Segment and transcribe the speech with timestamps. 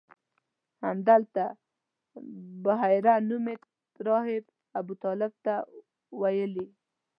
[0.83, 1.45] همدلته
[2.65, 3.55] بحیره نومي
[4.07, 4.43] راهب
[4.79, 5.53] ابوطالب ته
[6.21, 6.67] ویلي.